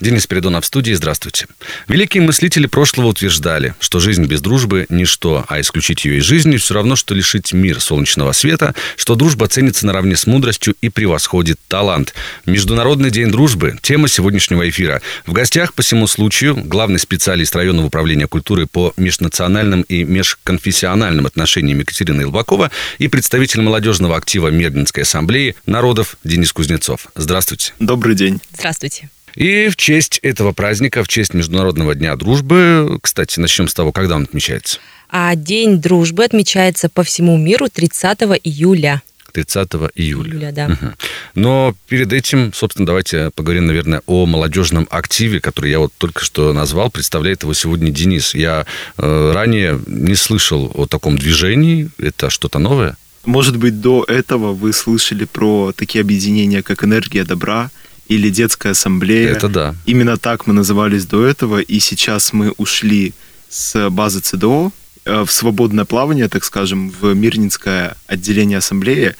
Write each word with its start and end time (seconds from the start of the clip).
Денис 0.00 0.26
Передонов 0.26 0.64
в 0.64 0.66
студии. 0.66 0.92
Здравствуйте. 0.92 1.46
Великие 1.88 2.22
мыслители 2.22 2.66
прошлого 2.66 3.08
утверждали, 3.08 3.74
что 3.80 3.98
жизнь 3.98 4.24
без 4.26 4.40
дружбы– 4.40 4.86
ничто, 4.88 5.44
а 5.48 5.60
исключить 5.60 6.04
ее 6.04 6.18
из 6.18 6.24
жизни– 6.24 6.56
все 6.58 6.74
равно, 6.74 6.94
что 6.94 7.14
лишить 7.14 7.52
мир 7.52 7.80
солнечного 7.80 8.32
света, 8.32 8.74
что 8.96 9.16
дружба 9.16 9.48
ценится 9.48 9.86
наравне 9.86 10.16
с 10.16 10.26
мудростью 10.26 10.76
и 10.80 10.88
превосходит 10.88 11.58
талант. 11.66 12.14
Международный 12.46 13.10
день 13.10 13.30
дружбы– 13.30 13.76
тема 13.82 14.06
сегодняшнего 14.06 14.68
эфира. 14.68 15.02
В 15.26 15.32
гостях 15.32 15.74
по 15.74 15.82
всему 15.82 16.06
случаю 16.06 16.56
главный 16.56 17.00
специалист 17.00 17.54
районного 17.56 17.86
управления 17.86 18.28
культуры 18.28 18.66
по 18.66 18.92
межнациональным 18.96 19.82
и 19.82 20.04
межконфессиональным 20.04 21.26
отношениям 21.26 21.80
Екатерина 21.80 22.22
Илбакова 22.22 22.70
и 22.98 23.08
представитель 23.08 23.62
молодежного 23.62 24.16
актива 24.16 24.48
Мирнинской 24.48 25.02
ассамблеи 25.02 25.56
народов 25.66 26.16
Денис 26.22 26.52
Кузнецов. 26.52 27.08
Здравствуйте. 27.16 27.72
Добрый 27.80 28.14
день. 28.14 28.40
Здравствуйте. 28.56 29.10
И 29.38 29.68
в 29.68 29.76
честь 29.76 30.18
этого 30.22 30.50
праздника, 30.50 31.04
в 31.04 31.08
честь 31.08 31.32
Международного 31.32 31.94
дня 31.94 32.16
дружбы, 32.16 32.98
кстати, 33.00 33.38
начнем 33.38 33.68
с 33.68 33.74
того, 33.74 33.92
когда 33.92 34.16
он 34.16 34.24
отмечается. 34.24 34.80
А 35.10 35.36
День 35.36 35.80
дружбы 35.80 36.24
отмечается 36.24 36.88
по 36.88 37.04
всему 37.04 37.36
миру 37.36 37.68
30 37.72 38.18
июля. 38.42 39.00
30 39.32 39.68
июля. 39.94 40.32
Июля, 40.32 40.52
да. 40.52 40.66
Угу. 40.66 40.92
Но 41.36 41.76
перед 41.86 42.12
этим, 42.12 42.52
собственно, 42.52 42.84
давайте 42.84 43.30
поговорим, 43.30 43.68
наверное, 43.68 44.02
о 44.06 44.26
молодежном 44.26 44.88
активе, 44.90 45.38
который 45.38 45.70
я 45.70 45.78
вот 45.78 45.92
только 45.98 46.24
что 46.24 46.52
назвал. 46.52 46.90
Представляет 46.90 47.44
его 47.44 47.54
сегодня 47.54 47.92
Денис. 47.92 48.34
Я 48.34 48.66
э, 48.96 49.32
ранее 49.32 49.80
не 49.86 50.16
слышал 50.16 50.68
о 50.74 50.86
таком 50.86 51.16
движении. 51.16 51.90
Это 51.98 52.28
что-то 52.28 52.58
новое? 52.58 52.96
Может 53.24 53.56
быть, 53.56 53.80
до 53.80 54.02
этого 54.02 54.52
вы 54.52 54.72
слышали 54.72 55.26
про 55.26 55.72
такие 55.76 56.02
объединения, 56.02 56.64
как 56.64 56.82
«Энергия 56.82 57.22
добра», 57.22 57.70
или 58.08 58.30
детская 58.30 58.70
ассамблея. 58.70 59.30
Это 59.30 59.48
да. 59.48 59.74
Именно 59.86 60.16
так 60.16 60.46
мы 60.46 60.54
назывались 60.54 61.04
до 61.04 61.24
этого, 61.24 61.60
и 61.60 61.78
сейчас 61.78 62.32
мы 62.32 62.52
ушли 62.56 63.12
с 63.48 63.90
базы 63.90 64.20
ЦДО 64.20 64.72
э, 65.04 65.24
в 65.24 65.30
свободное 65.30 65.84
плавание, 65.84 66.28
так 66.28 66.44
скажем, 66.44 66.90
в 66.90 67.14
Мирнинское 67.14 67.96
отделение 68.06 68.58
ассамблеи, 68.58 69.14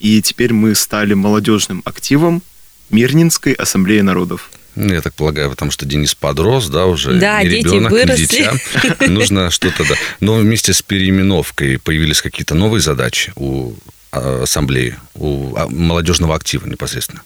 и 0.00 0.20
теперь 0.20 0.52
мы 0.52 0.74
стали 0.74 1.14
молодежным 1.14 1.82
активом 1.84 2.42
Мирнинской 2.90 3.52
ассамблеи 3.52 4.00
народов. 4.00 4.50
Ну, 4.74 4.92
я 4.94 5.02
так 5.02 5.14
полагаю, 5.14 5.50
потому 5.50 5.70
что 5.70 5.84
Денис 5.84 6.14
подрос, 6.14 6.68
да, 6.68 6.86
уже 6.86 7.18
да, 7.18 7.42
не 7.42 7.50
дети 7.50 7.66
ребенок, 7.66 7.92
выросли. 7.92 8.22
не 8.22 8.26
дитя. 8.26 9.08
Нужно 9.08 9.50
что-то, 9.50 9.84
да. 9.86 9.94
Но 10.20 10.36
вместе 10.36 10.72
с 10.72 10.80
переименовкой 10.82 11.78
появились 11.78 12.22
какие-то 12.22 12.54
новые 12.54 12.80
задачи 12.80 13.32
у 13.36 13.74
а, 14.10 14.42
ассамблеи, 14.44 14.96
у 15.14 15.54
а, 15.56 15.68
молодежного 15.68 16.34
актива 16.34 16.66
непосредственно. 16.66 17.22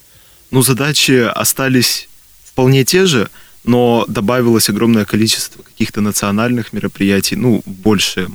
Ну, 0.50 0.62
задачи 0.62 1.28
остались 1.34 2.08
вполне 2.44 2.84
те 2.84 3.06
же, 3.06 3.28
но 3.64 4.05
добавилось 4.08 4.69
огромное 4.69 5.05
количество 5.05 5.62
каких-то 5.62 6.00
национальных 6.00 6.72
мероприятий, 6.72 7.36
ну, 7.36 7.62
больше, 7.66 8.28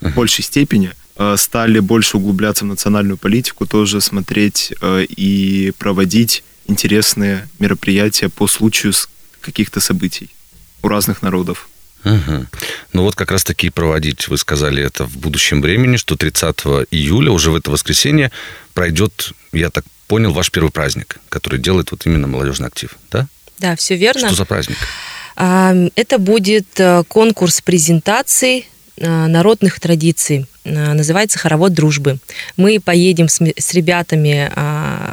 в 0.00 0.14
большей 0.14 0.44
степени. 0.44 0.92
Э, 1.16 1.36
стали 1.36 1.78
больше 1.78 2.16
углубляться 2.16 2.64
в 2.64 2.68
национальную 2.68 3.16
политику, 3.16 3.66
тоже 3.66 4.00
смотреть 4.00 4.72
э, 4.80 5.04
и 5.04 5.72
проводить 5.78 6.42
интересные 6.66 7.48
мероприятия 7.58 8.28
по 8.28 8.46
случаю 8.46 8.92
каких-то 9.40 9.80
событий 9.80 10.30
у 10.82 10.88
разных 10.88 11.22
народов. 11.22 11.68
Угу. 12.04 12.46
Ну 12.94 13.02
вот 13.02 13.14
как 13.14 13.30
раз 13.30 13.44
таки 13.44 13.70
проводить, 13.70 14.28
вы 14.28 14.36
сказали 14.36 14.82
это 14.82 15.04
в 15.04 15.16
будущем 15.16 15.62
времени, 15.62 15.96
что 15.96 16.16
30 16.16 16.56
июля, 16.90 17.30
уже 17.30 17.50
в 17.50 17.56
это 17.56 17.70
воскресенье, 17.70 18.32
пройдет, 18.74 19.32
я 19.52 19.70
так 19.70 19.84
понял, 20.12 20.30
ваш 20.34 20.50
первый 20.50 20.70
праздник, 20.70 21.20
который 21.30 21.58
делает 21.58 21.90
вот 21.90 22.04
именно 22.04 22.26
молодежный 22.26 22.68
актив, 22.68 22.98
да? 23.10 23.28
Да, 23.60 23.76
все 23.76 23.96
верно. 23.96 24.26
Что 24.26 24.36
за 24.36 24.44
праздник? 24.44 24.76
Это 25.36 26.18
будет 26.18 26.78
э, 26.78 27.02
конкурс 27.08 27.62
презентаций 27.62 28.68
э, 28.98 29.26
народных 29.26 29.80
традиций. 29.80 30.44
Э, 30.64 30.92
называется 30.92 31.38
«Хоровод 31.38 31.72
дружбы». 31.72 32.18
Мы 32.58 32.78
поедем 32.78 33.30
с, 33.30 33.40
с 33.40 33.72
ребятами 33.72 34.52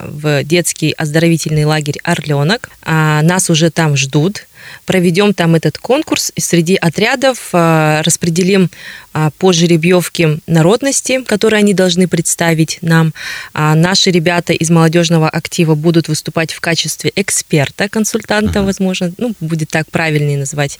в 0.03 0.43
детский 0.43 0.91
оздоровительный 0.91 1.63
лагерь 1.63 1.99
«Орленок». 2.03 2.69
Нас 2.85 3.49
уже 3.49 3.71
там 3.71 3.95
ждут 3.95 4.47
проведем 4.89 5.35
там 5.35 5.53
этот 5.53 5.77
конкурс, 5.77 6.31
и 6.35 6.41
среди 6.41 6.73
отрядов 6.73 7.49
а, 7.53 8.01
распределим 8.01 8.71
а, 9.13 9.29
по 9.37 9.53
жеребьевке 9.53 10.39
народности, 10.47 11.21
которые 11.21 11.59
они 11.59 11.75
должны 11.75 12.07
представить 12.07 12.79
нам. 12.81 13.13
А 13.53 13.75
наши 13.75 14.09
ребята 14.09 14.51
из 14.51 14.71
молодежного 14.71 15.29
актива 15.29 15.75
будут 15.75 16.07
выступать 16.07 16.53
в 16.53 16.59
качестве 16.59 17.11
эксперта, 17.15 17.87
консультанта, 17.87 18.59
uh-huh. 18.61 18.65
возможно, 18.65 19.13
ну, 19.19 19.35
будет 19.39 19.69
так 19.69 19.91
правильнее 19.91 20.39
назвать. 20.39 20.79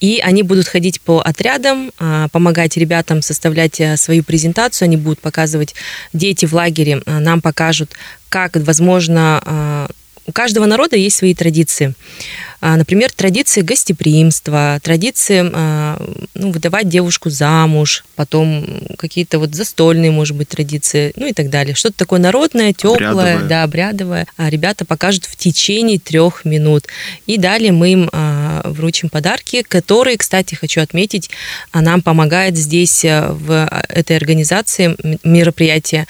И 0.00 0.20
они 0.22 0.42
будут 0.42 0.68
ходить 0.68 1.00
по 1.00 1.20
отрядам, 1.20 1.92
помогать 2.32 2.76
ребятам 2.76 3.22
составлять 3.22 3.80
свою 3.96 4.22
презентацию, 4.22 4.84
они 4.84 4.98
будут 4.98 5.20
показывать, 5.20 5.74
дети 6.12 6.44
в 6.44 6.52
лагере 6.52 7.00
нам 7.06 7.40
покажут, 7.40 7.92
как, 8.28 8.56
возможно, 8.56 9.88
у 10.26 10.32
каждого 10.32 10.66
народа 10.66 10.96
есть 10.96 11.16
свои 11.16 11.34
традиции. 11.34 11.94
А, 12.60 12.76
например, 12.76 13.12
традиции 13.12 13.60
гостеприимства, 13.60 14.80
традиции 14.82 15.48
а, 15.52 16.02
ну, 16.34 16.50
выдавать 16.50 16.88
девушку 16.88 17.30
замуж, 17.30 18.04
потом 18.16 18.80
какие-то 18.98 19.38
вот 19.38 19.54
застольные, 19.54 20.10
может 20.10 20.36
быть, 20.36 20.48
традиции, 20.48 21.12
ну 21.16 21.26
и 21.26 21.32
так 21.32 21.50
далее. 21.50 21.74
Что-то 21.74 21.98
такое 21.98 22.18
народное, 22.18 22.72
теплое, 22.72 23.10
обрядовое. 23.10 23.48
да, 23.48 23.62
обрядовое. 23.62 24.26
А 24.36 24.50
ребята 24.50 24.84
покажут 24.84 25.26
в 25.26 25.36
течение 25.36 25.98
трех 25.98 26.44
минут. 26.44 26.86
И 27.26 27.38
далее 27.38 27.72
мы 27.72 27.92
им 27.92 28.10
вручим 28.64 29.08
подарки, 29.08 29.62
которые, 29.62 30.16
кстати, 30.16 30.54
хочу 30.54 30.80
отметить, 30.80 31.30
нам 31.72 32.02
помогает 32.02 32.56
здесь 32.56 33.04
в 33.04 33.68
этой 33.88 34.16
организации 34.16 34.96
мероприятие 35.24 36.06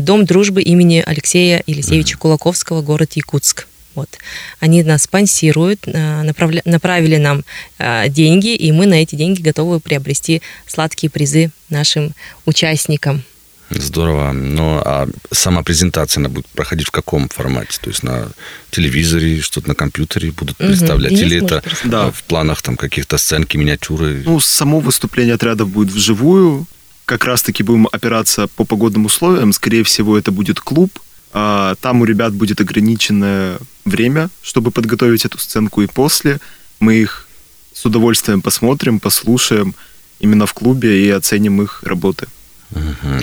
Дом 0.00 0.24
дружбы 0.24 0.62
имени 0.62 1.02
Алексея 1.04 1.62
Елисеевича 1.66 2.18
Кулаковского, 2.18 2.82
город 2.82 3.12
Якутск. 3.14 3.66
Вот. 3.96 4.10
Они 4.60 4.82
нас 4.82 5.04
спонсируют, 5.04 5.80
э, 5.86 6.22
направля... 6.22 6.60
направили 6.66 7.16
нам 7.16 7.44
э, 7.78 8.08
деньги, 8.10 8.54
и 8.54 8.70
мы 8.70 8.84
на 8.84 9.02
эти 9.02 9.16
деньги 9.16 9.40
готовы 9.40 9.80
приобрести 9.80 10.42
сладкие 10.66 11.08
призы 11.10 11.50
нашим 11.70 12.12
участникам. 12.44 13.24
Здорово. 13.70 14.32
Ну, 14.32 14.80
а 14.84 15.08
сама 15.32 15.62
презентация, 15.62 16.20
она 16.20 16.28
будет 16.28 16.46
проходить 16.46 16.88
в 16.88 16.90
каком 16.90 17.28
формате? 17.28 17.78
То 17.80 17.90
есть 17.90 18.02
на 18.02 18.28
телевизоре, 18.70 19.40
что-то 19.40 19.68
на 19.68 19.74
компьютере 19.74 20.30
будут 20.30 20.56
представлять? 20.56 21.12
Угу. 21.12 21.20
Или 21.20 21.44
это 21.44 21.62
да. 21.84 22.10
в 22.10 22.22
планах 22.24 22.62
там 22.62 22.76
каких-то 22.76 23.18
сценки, 23.18 23.56
миниатюры? 23.56 24.22
Ну, 24.24 24.38
само 24.40 24.80
выступление 24.80 25.34
отрядов 25.34 25.68
будет 25.68 25.92
вживую. 25.92 26.66
Как 27.04 27.24
раз-таки 27.24 27.62
будем 27.62 27.88
опираться 27.90 28.46
по 28.48 28.64
погодным 28.64 29.06
условиям. 29.06 29.52
Скорее 29.52 29.82
всего, 29.82 30.16
это 30.16 30.30
будет 30.30 30.60
клуб. 30.60 30.98
А, 31.32 31.74
там 31.80 32.00
у 32.00 32.04
ребят 32.04 32.32
будет 32.32 32.60
ограниченное 32.60 33.58
время, 33.84 34.30
чтобы 34.42 34.70
подготовить 34.70 35.24
эту 35.24 35.38
сценку, 35.38 35.82
и 35.82 35.86
после 35.86 36.40
мы 36.80 36.94
их 36.94 37.28
с 37.72 37.84
удовольствием 37.84 38.40
посмотрим, 38.40 39.00
послушаем 39.00 39.74
именно 40.18 40.46
в 40.46 40.54
клубе 40.54 41.06
и 41.06 41.10
оценим 41.10 41.60
их 41.62 41.82
работы. 41.82 42.26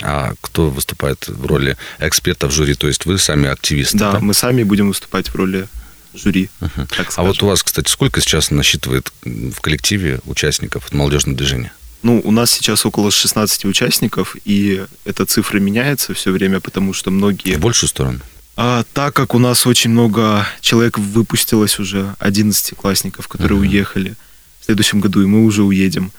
А 0.02 0.34
кто 0.40 0.70
выступает 0.70 1.28
в 1.28 1.46
роли 1.46 1.76
эксперта 1.98 2.48
в 2.48 2.52
жюри? 2.52 2.74
То 2.74 2.88
есть 2.88 3.06
вы 3.06 3.18
сами 3.18 3.48
активисты? 3.48 3.98
Да, 3.98 4.12
да? 4.12 4.20
мы 4.20 4.34
сами 4.34 4.62
будем 4.62 4.88
выступать 4.88 5.28
в 5.28 5.34
роли 5.34 5.68
жюри. 6.14 6.48
Uh-huh. 6.60 7.12
а 7.16 7.22
вот 7.22 7.42
у 7.42 7.46
вас, 7.46 7.62
кстати, 7.62 7.90
сколько 7.90 8.20
сейчас 8.20 8.50
насчитывает 8.50 9.12
в 9.24 9.60
коллективе 9.60 10.20
участников 10.26 10.92
молодежного 10.92 11.36
движения? 11.36 11.72
Ну, 12.02 12.20
у 12.22 12.30
нас 12.30 12.50
сейчас 12.50 12.84
около 12.84 13.10
16 13.10 13.64
участников, 13.64 14.36
и 14.44 14.84
эта 15.04 15.24
цифра 15.24 15.58
меняется 15.58 16.12
все 16.14 16.30
время, 16.32 16.60
потому 16.60 16.92
что 16.92 17.10
многие... 17.10 17.56
В 17.56 17.60
большую 17.60 17.88
сторону? 17.88 18.20
А, 18.56 18.84
так 18.92 19.14
как 19.14 19.34
у 19.34 19.38
нас 19.38 19.66
очень 19.66 19.90
много 19.90 20.46
человек 20.60 20.98
выпустилось 20.98 21.78
уже, 21.78 22.14
11-классников, 22.20 23.26
которые 23.26 23.58
uh-huh. 23.58 23.66
уехали 23.66 24.14
в 24.60 24.66
следующем 24.66 25.00
году, 25.00 25.22
и 25.22 25.26
мы 25.26 25.44
уже 25.44 25.62
уедем. 25.62 26.12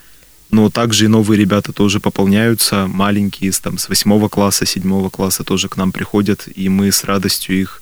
Но 0.52 0.70
также 0.70 1.06
и 1.06 1.08
новые 1.08 1.40
ребята 1.40 1.74
тоже 1.74 2.00
пополняются, 2.00 2.88
маленькие, 2.88 3.52
там, 3.52 3.78
с 3.78 3.90
8 3.90 4.30
класса, 4.30 4.66
7 4.66 5.10
класса 5.10 5.44
тоже 5.44 5.70
к 5.70 5.78
нам 5.78 5.92
приходят, 5.92 6.48
и 6.54 6.70
мы 6.70 6.92
с 6.92 7.04
радостью 7.04 7.60
их 7.60 7.82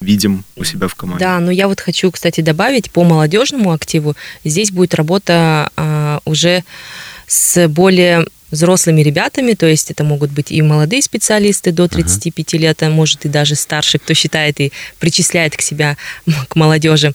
видим 0.00 0.44
у 0.56 0.64
себя 0.64 0.86
в 0.88 0.94
команде. 0.94 1.24
Да, 1.24 1.40
но 1.40 1.50
я 1.50 1.66
вот 1.66 1.80
хочу, 1.80 2.10
кстати, 2.10 2.40
добавить 2.40 2.90
по 2.90 3.04
молодежному 3.04 3.72
активу. 3.72 4.14
Здесь 4.44 4.70
будет 4.70 4.94
работа 4.94 5.70
а, 5.76 6.20
уже 6.24 6.62
с 7.26 7.68
более 7.68 8.26
взрослыми 8.54 9.02
ребятами, 9.02 9.54
то 9.54 9.66
есть 9.66 9.90
это 9.90 10.04
могут 10.04 10.30
быть 10.30 10.50
и 10.50 10.62
молодые 10.62 11.02
специалисты 11.02 11.72
до 11.72 11.88
35 11.88 12.54
uh-huh. 12.54 12.58
лет, 12.58 12.82
а 12.82 12.90
может 12.90 13.24
и 13.24 13.28
даже 13.28 13.54
старше, 13.54 13.98
кто 13.98 14.14
считает 14.14 14.60
и 14.60 14.72
причисляет 14.98 15.56
к 15.56 15.60
себя 15.60 15.96
к 16.48 16.56
молодежи. 16.56 17.12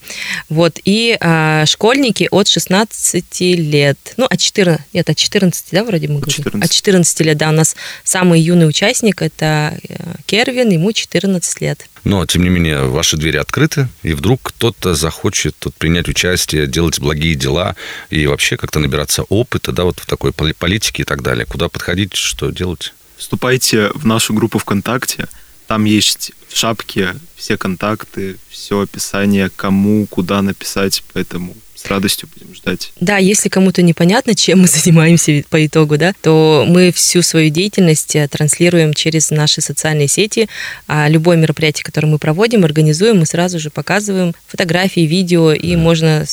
Вот, 0.49 0.79
и 0.85 1.17
а, 1.19 1.65
школьники 1.65 2.27
от 2.31 2.47
16 2.47 3.41
лет, 3.41 3.97
ну, 4.17 4.25
от 4.25 4.39
14, 4.39 4.81
нет, 4.93 5.09
от 5.09 5.17
14, 5.17 5.65
да, 5.71 5.83
вроде 5.83 6.07
мы 6.07 6.19
говорим? 6.19 6.35
14. 6.35 6.63
От 6.63 6.71
14 6.71 7.19
лет, 7.21 7.37
да, 7.37 7.49
у 7.49 7.53
нас 7.53 7.75
самый 8.03 8.41
юный 8.41 8.67
участник, 8.67 9.21
это 9.21 9.77
э, 9.87 9.95
Кервин, 10.25 10.69
ему 10.69 10.91
14 10.91 11.61
лет. 11.61 11.85
Но, 12.03 12.25
тем 12.25 12.43
не 12.43 12.49
менее, 12.49 12.85
ваши 12.85 13.17
двери 13.17 13.37
открыты, 13.37 13.87
и 14.03 14.13
вдруг 14.13 14.41
кто-то 14.41 14.95
захочет 14.95 15.55
тут 15.59 15.75
принять 15.75 16.07
участие, 16.07 16.67
делать 16.67 16.99
благие 16.99 17.35
дела 17.35 17.75
и 18.09 18.25
вообще 18.27 18.57
как-то 18.57 18.79
набираться 18.79 19.23
опыта, 19.23 19.71
да, 19.71 19.83
вот 19.83 19.99
в 19.99 20.05
такой 20.05 20.31
политике 20.31 21.03
и 21.03 21.05
так 21.05 21.21
далее. 21.21 21.28
Куда 21.45 21.69
подходить, 21.69 22.15
что 22.15 22.49
делать? 22.51 22.93
Вступайте 23.17 23.91
в 23.93 24.05
нашу 24.05 24.33
группу 24.33 24.59
ВКонтакте. 24.59 25.27
Там 25.67 25.85
есть 25.85 26.31
в 26.47 26.57
шапке 26.57 27.15
все 27.35 27.57
контакты, 27.57 28.37
все 28.49 28.81
описание, 28.81 29.49
кому, 29.55 30.07
куда 30.07 30.41
написать, 30.41 31.03
поэтому 31.13 31.55
с 31.79 31.85
радостью 31.87 32.29
будем 32.33 32.53
ждать. 32.53 32.91
Да, 32.99 33.17
если 33.17 33.49
кому-то 33.49 33.81
непонятно, 33.81 34.35
чем 34.35 34.61
мы 34.61 34.67
занимаемся 34.67 35.43
по 35.49 35.65
итогу, 35.65 35.97
да, 35.97 36.13
то 36.21 36.65
мы 36.67 36.91
всю 36.91 37.21
свою 37.21 37.49
деятельность 37.49 38.15
э, 38.15 38.27
транслируем 38.27 38.93
через 38.93 39.31
наши 39.31 39.61
социальные 39.61 40.07
сети. 40.07 40.49
А 40.87 41.07
любое 41.07 41.37
мероприятие, 41.37 41.83
которое 41.83 42.07
мы 42.07 42.17
проводим, 42.19 42.65
организуем, 42.65 43.19
мы 43.19 43.25
сразу 43.25 43.59
же 43.59 43.69
показываем 43.69 44.35
фотографии, 44.47 45.01
видео, 45.01 45.53
и 45.53 45.75
можно 45.75 46.25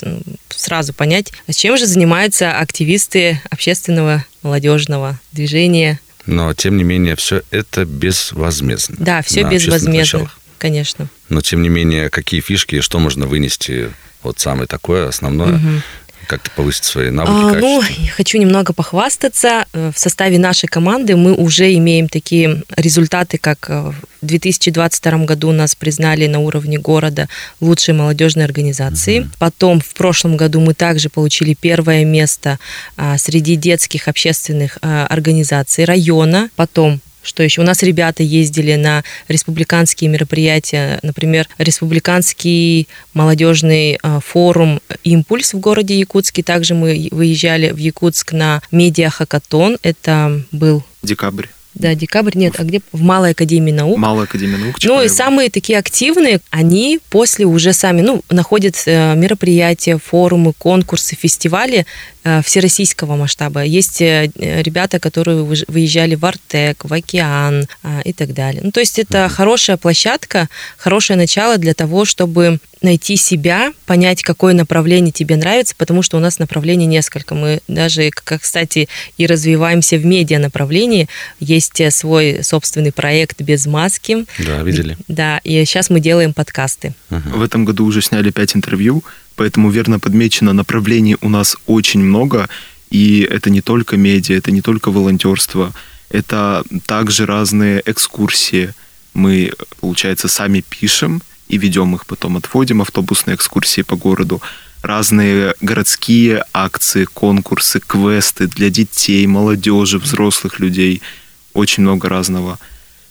сразу 0.49 0.93
понять, 0.93 1.33
чем 1.51 1.77
же 1.77 1.87
занимаются 1.87 2.59
активисты 2.59 3.41
общественного 3.51 4.25
молодежного 4.43 5.21
движения. 5.33 6.01
Но, 6.27 6.53
тем 6.55 6.77
не 6.77 6.85
менее, 6.85 7.15
все 7.15 7.43
это 7.51 7.85
безвозмездно. 7.85 8.97
Да, 8.99 9.23
все 9.23 9.45
безвозмездно, 9.45 10.31
конечно. 10.59 11.09
Но, 11.29 11.41
тем 11.41 11.63
не 11.63 11.69
менее, 11.69 12.11
какие 12.11 12.41
фишки, 12.41 12.81
что 12.81 12.99
можно 12.99 13.27
вынести 13.27 13.91
вот 14.23 14.39
самое 14.39 14.67
такое 14.67 15.09
основное. 15.09 15.57
Угу 15.57 15.83
как-то 16.27 16.51
повысить 16.51 16.85
свои 16.85 17.11
навыки, 17.11 17.57
а, 17.57 17.61
Ну, 17.61 17.83
хочу 18.17 18.39
немного 18.39 18.73
похвастаться. 18.73 19.67
Э, 19.73 19.91
в 19.95 19.99
составе 19.99 20.39
нашей 20.39 20.67
команды 20.67 21.17
мы 21.17 21.35
уже 21.35 21.73
имеем 21.75 22.09
такие 22.09 22.63
результаты, 22.77 23.39
как 23.39 23.67
э, 23.69 23.93
в 24.21 24.27
2022 24.27 25.25
году 25.25 25.53
нас 25.53 25.75
признали 25.75 26.27
на 26.27 26.41
уровне 26.41 26.79
города 26.79 27.29
лучшей 27.61 27.95
молодежной 27.95 28.45
организацией. 28.45 29.21
Угу. 29.21 29.29
Потом 29.39 29.81
в 29.81 29.95
прошлом 29.95 30.37
году 30.37 30.61
мы 30.61 30.75
также 30.75 31.09
получили 31.09 31.55
первое 31.55 32.05
место 32.05 32.59
а, 32.97 33.19
среди 33.19 33.57
детских 33.57 34.09
общественных 34.09 34.79
а, 34.83 35.07
организаций 35.07 35.85
района. 35.85 36.51
Потом 36.57 37.01
что 37.27 37.43
еще? 37.43 37.61
У 37.61 37.65
нас 37.65 37.83
ребята 37.83 38.23
ездили 38.23 38.75
на 38.75 39.03
республиканские 39.29 40.11
мероприятия, 40.11 40.99
например, 41.03 41.49
республиканский 41.59 42.89
молодежный 43.15 43.99
а, 44.03 44.21
форум 44.21 44.81
«Импульс» 45.05 45.55
в 45.55 45.59
городе 45.59 45.99
Якутске. 45.99 46.43
Также 46.43 46.75
мы 46.75 47.09
выезжали 47.11 47.71
в 47.71 47.77
Якутск 47.77 48.33
на 48.33 48.63
медиа-хакатон. 48.71 49.79
Это 49.83 50.43
был... 50.53 50.83
Декабрь. 51.03 51.47
Да, 51.77 51.95
декабрь, 51.95 52.33
нет, 52.37 52.55
а 52.59 52.65
где? 52.65 52.81
В 52.91 53.03
Малой 53.03 53.33
Академии 53.33 53.71
наук. 53.71 53.99
Малая 53.99 54.25
Академия 54.25 54.57
наук. 54.57 54.79
Чапаева. 54.79 55.01
Ну 55.01 55.05
и 55.05 55.09
самые 55.09 55.51
такие 55.51 55.79
активные, 55.79 56.41
они 56.51 57.01
после 57.11 57.45
уже 57.45 57.75
сами, 57.75 58.01
ну, 58.01 58.23
находят 58.31 58.83
э, 58.87 59.15
мероприятия, 59.15 59.99
форумы, 59.99 60.55
конкурсы, 60.55 61.17
фестивали 61.17 61.87
Э, 62.29 62.43
всероссийского 62.43 63.15
масштаба. 63.15 63.63
Есть 63.63 64.03
э, 64.03 64.29
ребята, 64.35 64.99
которые 64.99 65.45
выезжали 65.45 66.17
в 66.17 66.25
Артек, 66.25 66.85
в 66.85 66.93
Океан 66.93 67.69
а, 67.85 68.01
и 68.01 68.13
так 68.13 68.35
далее. 68.35 68.63
Ну, 68.65 68.73
то 68.73 68.81
есть 68.81 68.99
это 68.99 69.29
хорошая 69.29 69.77
площадка, 69.77 70.49
хорошее 70.77 71.17
начало 71.17 71.57
для 71.57 71.73
того, 71.73 72.05
чтобы 72.05 72.59
найти 72.83 73.17
себя, 73.17 73.73
понять, 73.87 74.23
какое 74.23 74.55
направление 74.55 75.13
тебе 75.13 75.37
нравится, 75.37 75.75
потому 75.79 76.03
что 76.03 76.17
у 76.17 76.21
нас 76.21 76.41
направлений 76.41 76.87
несколько. 76.87 77.37
Мы 77.37 77.61
даже, 77.69 78.11
как, 78.11 78.43
кстати, 78.43 78.89
и 79.19 79.27
развиваемся 79.27 79.97
в 79.97 80.05
медиа 80.05 80.41
направлении. 80.41 81.09
Есть 81.39 81.66
э, 81.81 81.91
свой 81.91 82.43
собственный 82.43 82.93
проект 82.93 83.41
«Без 83.43 83.67
маски». 83.67 84.27
Да, 84.39 84.63
видели. 84.63 84.97
Да, 85.09 85.39
и 85.45 85.65
сейчас 85.65 85.91
мы 85.91 86.01
делаем 86.01 86.33
подкасты. 86.33 86.95
Uh-huh. 87.11 87.39
В 87.39 87.43
этом 87.43 87.65
году 87.65 87.85
уже 87.87 88.03
сняли 88.03 88.31
пять 88.31 88.57
интервью 88.57 89.03
Поэтому 89.37 89.71
верно 89.71 89.99
подмечено, 89.99 90.53
направлений 90.53 91.17
у 91.21 91.29
нас 91.29 91.57
очень 91.67 92.01
много, 92.01 92.49
и 92.91 93.21
это 93.21 93.51
не 93.51 93.61
только 93.61 93.97
медиа, 93.97 94.37
это 94.37 94.51
не 94.51 94.63
только 94.63 94.91
волонтерство, 94.91 95.75
это 96.09 96.65
также 96.87 97.27
разные 97.27 97.83
экскурсии. 97.85 98.73
Мы, 99.13 99.53
получается, 99.81 100.29
сами 100.29 100.65
пишем 100.69 101.23
и 101.49 101.59
ведем 101.59 101.95
их, 101.95 102.07
потом 102.07 102.37
отводим 102.37 102.81
автобусные 102.81 103.35
экскурсии 103.35 103.83
по 103.83 103.97
городу. 103.97 104.41
Разные 104.83 105.55
городские 105.61 106.45
акции, 106.53 107.05
конкурсы, 107.05 107.81
квесты 107.81 108.47
для 108.47 108.71
детей, 108.71 109.27
молодежи, 109.27 109.99
взрослых 109.99 110.61
людей. 110.61 111.03
Очень 111.57 111.85
много 111.85 112.11
разного 112.11 112.59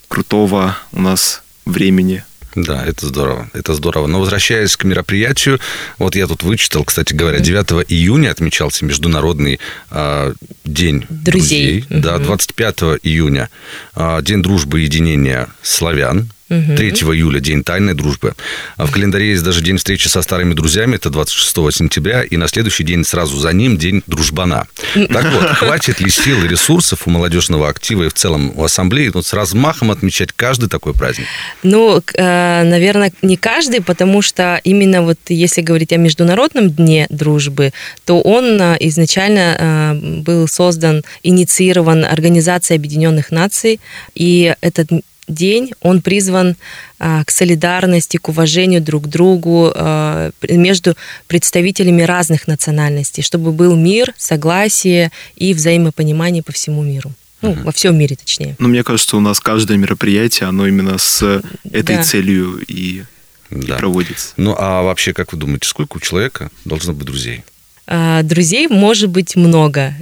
крутого 0.07 0.77
у 0.91 1.01
нас 1.01 1.41
времени 1.65 2.23
да, 2.55 2.85
это 2.85 3.07
здорово, 3.07 3.49
это 3.51 3.73
здорово. 3.73 4.07
Но 4.07 4.21
возвращаясь 4.21 4.77
к 4.77 4.85
мероприятию, 4.85 5.59
вот 5.99 6.15
я 6.15 6.25
тут 6.25 6.41
вычитал, 6.43 6.85
кстати 6.85 7.13
говоря, 7.13 7.39
9 7.39 7.85
июня 7.89 8.31
отмечался 8.31 8.85
Международный 8.85 9.59
э, 9.91 10.33
день 10.63 11.05
друзей. 11.09 11.81
друзей. 11.81 12.01
Да, 12.01 12.17
25 12.17 12.79
июня 13.03 13.49
э, 13.95 14.19
День 14.21 14.41
дружбы 14.41 14.79
и 14.79 14.83
единения 14.83 15.49
славян. 15.61 16.29
3 16.47 16.89
июля 16.89 17.39
День 17.39 17.63
тайной 17.63 17.95
дружбы. 17.95 18.35
А 18.77 18.85
в 18.85 18.91
календаре 18.91 19.31
есть 19.31 19.43
даже 19.43 19.61
День 19.61 19.77
встречи 19.77 20.07
со 20.07 20.21
старыми 20.21 20.53
друзьями, 20.53 20.95
это 20.95 21.09
26 21.09 21.75
сентября, 21.75 22.21
и 22.21 22.37
на 22.37 22.47
следующий 22.47 22.83
день 22.83 23.03
сразу 23.03 23.37
за 23.37 23.51
ним 23.51 23.77
День 23.77 24.03
дружбана. 24.05 24.67
Так 24.93 25.33
вот, 25.33 25.45
хватит 25.57 25.99
ли 26.01 26.09
сил 26.09 26.43
и 26.43 26.47
ресурсов 26.47 27.07
у 27.07 27.09
молодежного 27.09 27.67
актива 27.67 28.03
и 28.03 28.09
в 28.09 28.13
целом 28.13 28.53
у 28.55 28.63
ассамблеи 28.63 29.09
вот 29.09 29.25
с 29.25 29.33
размахом 29.33 29.89
отмечать 29.89 30.31
каждый 30.33 30.69
такой 30.69 30.93
праздник? 30.93 31.25
Ну, 31.63 32.01
э, 32.13 32.63
наверное, 32.63 33.11
не 33.21 33.37
каждый, 33.37 33.81
потому 33.81 34.21
что 34.21 34.61
именно 34.63 35.01
вот 35.01 35.17
если 35.29 35.61
говорить 35.61 35.93
о 35.93 35.97
Международном 35.97 36.69
дне 36.69 37.07
дружбы, 37.09 37.73
то 38.05 38.21
он 38.21 38.61
э, 38.61 38.77
изначально 38.81 39.57
э, 39.57 39.93
был 40.21 40.47
создан, 40.47 41.03
инициирован 41.23 42.05
Организацией 42.05 42.77
Объединенных 42.77 43.31
Наций, 43.31 43.79
и 44.13 44.55
этот 44.61 44.91
день, 45.27 45.71
он 45.81 46.01
призван 46.01 46.55
а, 46.99 47.23
к 47.23 47.31
солидарности, 47.31 48.17
к 48.17 48.29
уважению 48.29 48.81
друг 48.81 49.05
к 49.05 49.07
другу 49.07 49.71
а, 49.73 50.31
между 50.47 50.95
представителями 51.27 52.03
разных 52.03 52.47
национальностей, 52.47 53.23
чтобы 53.23 53.51
был 53.51 53.75
мир, 53.75 54.13
согласие 54.17 55.11
и 55.35 55.53
взаимопонимание 55.53 56.43
по 56.43 56.51
всему 56.51 56.83
миру. 56.83 57.11
Ну, 57.41 57.51
uh-huh. 57.51 57.63
во 57.63 57.71
всем 57.71 57.97
мире, 57.97 58.15
точнее. 58.15 58.55
Ну, 58.59 58.69
мне 58.69 58.83
кажется, 58.83 59.17
у 59.17 59.19
нас 59.19 59.39
каждое 59.39 59.77
мероприятие, 59.77 60.47
оно 60.47 60.67
именно 60.67 60.97
с 60.97 61.43
этой 61.69 61.97
да. 61.97 62.03
целью 62.03 62.63
и, 62.67 63.03
да. 63.51 63.75
и 63.75 63.77
проводится. 63.77 64.29
Ну, 64.37 64.55
а 64.57 64.81
вообще, 64.83 65.13
как 65.13 65.33
вы 65.33 65.39
думаете, 65.39 65.67
сколько 65.67 65.97
у 65.97 65.99
человека 65.99 66.49
должно 66.63 66.93
быть 66.93 67.05
друзей? 67.05 67.43
А, 67.87 68.23
друзей 68.23 68.67
может 68.67 69.09
быть 69.09 69.35
много. 69.35 69.93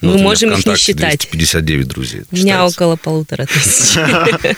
Ну, 0.00 0.12
Мы 0.12 0.22
можем 0.22 0.52
их 0.52 0.64
не 0.64 0.76
считать. 0.76 1.18
259 1.30 1.88
друзей. 1.88 2.22
У 2.30 2.36
меня 2.36 2.64
около 2.66 2.96
полутора 2.96 3.46
тысяч. 3.46 3.98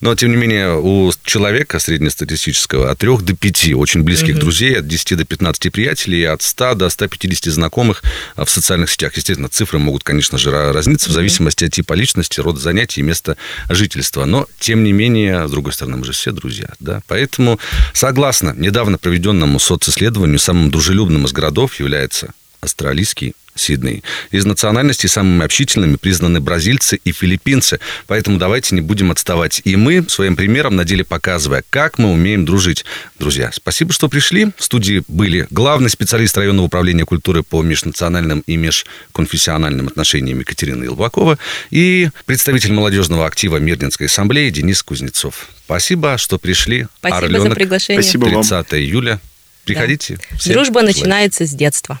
Но, 0.00 0.14
тем 0.14 0.30
не 0.30 0.36
менее, 0.36 0.78
у 0.78 1.12
человека 1.24 1.78
среднестатистического 1.78 2.90
от 2.90 2.98
3 2.98 3.18
до 3.18 3.34
5 3.34 3.74
очень 3.74 4.02
близких 4.02 4.34
угу. 4.34 4.40
друзей, 4.40 4.78
от 4.78 4.86
10 4.86 5.16
до 5.16 5.24
15 5.24 5.72
приятелей, 5.72 6.24
от 6.24 6.42
100 6.42 6.74
до 6.74 6.88
150 6.88 7.52
знакомых 7.52 8.02
а, 8.36 8.44
в 8.44 8.50
социальных 8.50 8.90
сетях. 8.90 9.16
Естественно, 9.16 9.48
цифры 9.48 9.78
могут, 9.78 10.04
конечно 10.04 10.38
же, 10.38 10.50
разниться 10.50 11.10
в 11.10 11.12
зависимости 11.12 11.64
от 11.64 11.72
типа 11.72 11.94
личности, 11.94 12.40
рода 12.40 12.60
занятий 12.60 13.00
и 13.00 13.04
места 13.04 13.36
жительства. 13.68 14.24
Но, 14.24 14.46
тем 14.58 14.84
не 14.84 14.92
менее, 14.92 15.48
с 15.48 15.50
другой 15.50 15.72
стороны, 15.72 15.96
мы 15.96 16.04
же 16.04 16.12
все 16.12 16.32
друзья. 16.32 16.68
Да? 16.80 17.02
Поэтому, 17.06 17.58
согласно 17.92 18.54
недавно 18.56 18.98
проведенному 18.98 19.58
социсследованию, 19.58 20.38
самым 20.38 20.70
дружелюбным 20.70 21.26
из 21.26 21.32
городов 21.32 21.78
является 21.80 22.32
австралийский 22.60 23.34
Сидней. 23.58 24.02
Из 24.30 24.44
национальностей 24.44 25.08
самыми 25.08 25.44
общительными 25.44 25.96
признаны 25.96 26.40
бразильцы 26.40 27.00
и 27.04 27.12
филиппинцы. 27.12 27.80
Поэтому 28.06 28.38
давайте 28.38 28.74
не 28.74 28.80
будем 28.80 29.10
отставать. 29.10 29.60
И 29.64 29.76
мы 29.76 30.04
своим 30.08 30.36
примером 30.36 30.76
на 30.76 30.84
деле 30.84 31.04
показывая, 31.04 31.64
как 31.70 31.98
мы 31.98 32.12
умеем 32.12 32.44
дружить. 32.44 32.84
Друзья, 33.18 33.50
спасибо, 33.52 33.92
что 33.92 34.08
пришли. 34.08 34.52
В 34.56 34.64
студии 34.64 35.02
были 35.08 35.46
главный 35.50 35.90
специалист 35.90 36.36
районного 36.36 36.66
управления 36.66 37.04
культуры 37.04 37.42
по 37.42 37.62
межнациональным 37.62 38.40
и 38.46 38.56
межконфессиональным 38.56 39.88
отношениям 39.88 40.40
Екатерина 40.40 40.84
Илбакова 40.84 41.38
и 41.70 42.10
представитель 42.26 42.72
молодежного 42.72 43.26
актива 43.26 43.56
Мирнинской 43.58 44.06
ассамблеи 44.06 44.50
Денис 44.50 44.82
Кузнецов. 44.82 45.48
Спасибо, 45.64 46.16
что 46.16 46.38
пришли. 46.38 46.86
Спасибо 46.98 47.18
Орленок, 47.18 47.48
за 47.48 47.54
приглашение. 47.54 48.02
Спасибо 48.02 48.30
30 48.30 48.74
июля. 48.74 49.20
Приходите. 49.64 50.18
Да. 50.30 50.52
Дружба 50.54 50.80
желаю. 50.80 50.86
начинается 50.86 51.44
с 51.44 51.50
детства. 51.50 52.00